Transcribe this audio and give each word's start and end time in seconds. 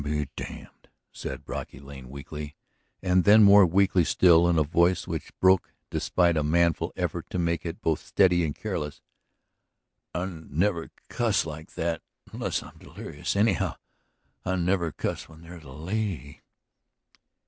"I'll 0.03 0.09
be 0.09 0.27
damned!" 0.35 0.89
said 1.11 1.45
Brocky 1.45 1.79
Lane 1.79 2.09
weakly. 2.09 2.55
And 3.03 3.23
then, 3.23 3.43
more 3.43 3.67
weakly 3.67 4.03
still, 4.03 4.47
in 4.47 4.57
a 4.57 4.63
voice 4.63 5.05
which 5.05 5.31
broke 5.39 5.75
despite 5.91 6.35
a 6.37 6.41
manful 6.43 6.91
effort 6.95 7.29
to 7.29 7.37
make 7.37 7.67
it 7.67 7.81
both 7.83 8.03
steady 8.03 8.43
and 8.43 8.55
careless, 8.55 8.99
"I 10.15 10.25
never 10.25 10.89
cuss 11.07 11.45
like 11.45 11.75
that 11.75 12.01
unless 12.33 12.63
I'm 12.63 12.79
delerious, 12.79 13.35
anyhow 13.35 13.75
I 14.43 14.55
never 14.55 14.91
cuss 14.91 15.29
when 15.29 15.41
there's 15.43 15.65
a 15.65 15.69
lady. 15.71 16.41